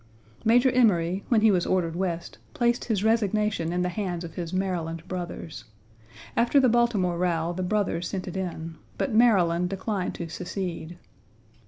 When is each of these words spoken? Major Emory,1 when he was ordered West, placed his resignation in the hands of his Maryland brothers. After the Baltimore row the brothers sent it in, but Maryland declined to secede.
Major 0.43 0.71
Emory,1 0.71 1.25
when 1.29 1.41
he 1.41 1.51
was 1.51 1.67
ordered 1.67 1.95
West, 1.95 2.39
placed 2.55 2.85
his 2.85 3.03
resignation 3.03 3.71
in 3.71 3.83
the 3.83 3.89
hands 3.89 4.23
of 4.23 4.33
his 4.33 4.51
Maryland 4.51 5.07
brothers. 5.07 5.65
After 6.35 6.59
the 6.59 6.69
Baltimore 6.69 7.19
row 7.19 7.53
the 7.53 7.61
brothers 7.61 8.07
sent 8.07 8.27
it 8.27 8.35
in, 8.35 8.77
but 8.97 9.13
Maryland 9.13 9.69
declined 9.69 10.15
to 10.15 10.27
secede. 10.27 10.97